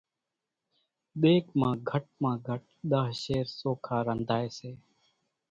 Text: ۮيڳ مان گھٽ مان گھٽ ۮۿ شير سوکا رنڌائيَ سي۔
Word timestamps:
ۮيڳ 1.21 1.45
مان 1.59 1.75
گھٽ 1.89 2.05
مان 2.21 2.37
گھٽ 2.47 2.63
ۮۿ 2.89 3.01
شير 3.21 3.45
سوکا 3.59 3.97
رنڌائيَ 4.07 4.47
سي۔ 4.57 4.71